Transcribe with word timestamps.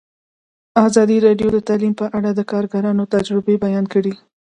ازادي 0.87 1.17
راډیو 1.25 1.47
د 1.53 1.57
تعلیم 1.67 1.93
په 2.01 2.05
اړه 2.17 2.29
د 2.33 2.41
کارګرانو 2.51 3.03
تجربې 3.13 3.55
بیان 3.65 3.85
کړي. 3.93 4.13